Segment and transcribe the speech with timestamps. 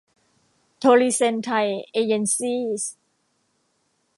[0.77, 2.89] โทรีเซนไทย เอเยนต์ซีส์